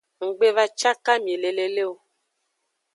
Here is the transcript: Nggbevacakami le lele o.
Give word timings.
Nggbevacakami 0.27 1.33
le 1.41 1.49
lele 1.57 1.83
o. 1.91 1.93